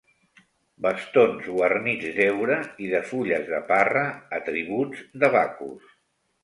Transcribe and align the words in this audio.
Bastons 0.85 1.49
guarnits 1.57 2.15
d'heura 2.17 2.57
i 2.87 2.91
de 2.95 3.05
fulles 3.11 3.47
de 3.53 3.63
parra, 3.71 4.05
atributs 4.43 5.09
de 5.25 5.33
Bacus. 5.39 5.99